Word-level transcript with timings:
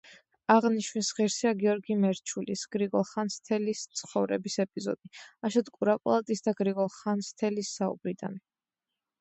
აღნიშვნის 0.51 1.09
ღირსია, 1.17 1.49
გიორგი 1.63 1.97
მერჩულის 2.05 2.63
„გრიგოლ 2.75 3.05
ხანძთელის 3.09 3.83
ცხოვრების“ 4.01 4.57
ეპიზოდი, 4.65 5.13
აშოტ 5.51 5.71
კურაპალატის 5.77 6.43
და 6.49 6.55
გრიგოლ 6.63 6.91
ხანძთელის 6.97 7.75
საუბრიდან. 7.83 8.45